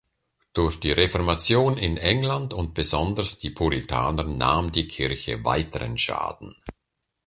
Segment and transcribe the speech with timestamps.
[0.53, 6.55] Durch die Reformation in England und besonders die Puritaner nahm die Kirche weiteren Schaden.